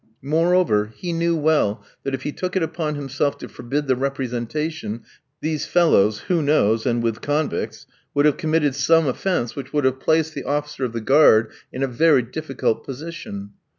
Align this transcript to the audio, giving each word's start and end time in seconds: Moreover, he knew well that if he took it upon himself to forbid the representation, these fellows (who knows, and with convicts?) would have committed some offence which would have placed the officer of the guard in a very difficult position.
Moreover, 0.23 0.91
he 0.95 1.13
knew 1.13 1.35
well 1.35 1.85
that 2.03 2.15
if 2.15 2.23
he 2.23 2.31
took 2.31 2.55
it 2.55 2.63
upon 2.63 2.95
himself 2.95 3.37
to 3.37 3.47
forbid 3.47 3.85
the 3.85 3.95
representation, 3.95 5.03
these 5.41 5.67
fellows 5.67 6.21
(who 6.21 6.41
knows, 6.41 6.87
and 6.87 7.03
with 7.03 7.21
convicts?) 7.21 7.85
would 8.15 8.25
have 8.25 8.37
committed 8.37 8.73
some 8.73 9.05
offence 9.05 9.55
which 9.55 9.73
would 9.73 9.85
have 9.85 9.99
placed 9.99 10.33
the 10.33 10.43
officer 10.45 10.85
of 10.85 10.93
the 10.93 11.01
guard 11.01 11.51
in 11.71 11.83
a 11.83 11.87
very 11.87 12.23
difficult 12.23 12.83
position. 12.83 13.51